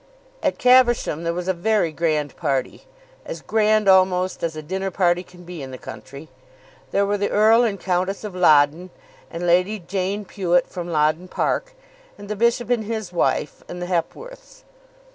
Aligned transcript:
At 0.41 0.57
Caversham 0.57 1.21
there 1.23 1.31
was 1.35 1.47
a 1.47 1.53
very 1.53 1.91
grand 1.91 2.35
party, 2.35 2.85
as 3.23 3.43
grand 3.43 3.87
almost 3.87 4.41
as 4.43 4.55
a 4.55 4.63
dinner 4.63 4.89
party 4.89 5.21
can 5.21 5.43
be 5.43 5.61
in 5.61 5.69
the 5.69 5.77
country. 5.77 6.27
There 6.89 7.05
were 7.05 7.19
the 7.19 7.29
Earl 7.29 7.63
and 7.63 7.79
Countess 7.79 8.23
of 8.23 8.33
Loddon 8.33 8.89
and 9.29 9.45
Lady 9.45 9.77
Jane 9.77 10.25
Pewet 10.25 10.65
from 10.65 10.87
Loddon 10.87 11.27
Park, 11.27 11.75
and 12.17 12.29
the 12.29 12.35
bishop 12.35 12.71
and 12.71 12.85
his 12.85 13.13
wife, 13.13 13.61
and 13.67 13.79
the 13.79 13.85
Hepworths. 13.85 14.63